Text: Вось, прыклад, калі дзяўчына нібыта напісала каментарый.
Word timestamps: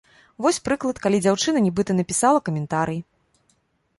Вось, 0.45 0.59
прыклад, 0.67 1.01
калі 1.03 1.17
дзяўчына 1.25 1.61
нібыта 1.67 1.91
напісала 1.99 2.39
каментарый. 2.49 2.99